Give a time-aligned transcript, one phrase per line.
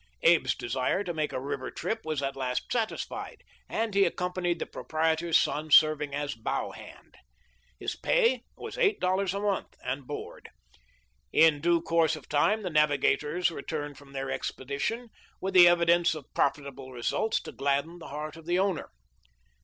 [0.23, 4.65] Abe's desire to make a river trip was at last satisfied, and he accompanied the
[4.65, 7.17] proprietor's son, serving as" bow hand."
[7.77, 10.49] His pay was eight dollars a month and board.
[11.31, 15.09] In due course of time the navigators returned from their expedition
[15.39, 18.89] with the evidence of profitable results to gladden the heart of the owner.